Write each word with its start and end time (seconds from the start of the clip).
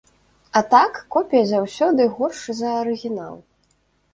А 0.59 0.61
так, 0.71 0.95
копія 1.15 1.43
заўсёды 1.51 2.09
горш 2.15 2.41
за 2.63 2.69
арыгінал. 2.81 3.35